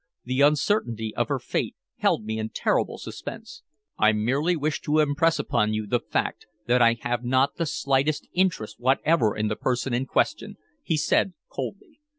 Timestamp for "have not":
7.01-7.57